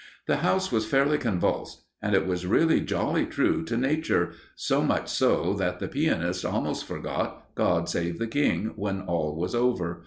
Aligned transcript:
The 0.25 0.37
house 0.37 0.71
was 0.71 0.87
fairly 0.87 1.19
convulsed, 1.19 1.85
and 2.01 2.15
it 2.15 2.25
was 2.25 2.47
really 2.47 2.81
jolly 2.81 3.23
true 3.27 3.63
to 3.65 3.77
nature 3.77 4.31
so 4.55 4.81
much 4.81 5.07
so 5.09 5.53
that 5.59 5.77
the 5.77 5.87
pianist 5.87 6.43
almost 6.43 6.85
forgot 6.85 7.53
"God 7.53 7.87
Save 7.87 8.17
the 8.17 8.25
King" 8.25 8.73
when 8.75 9.01
all 9.01 9.35
was 9.39 9.53
over. 9.53 9.99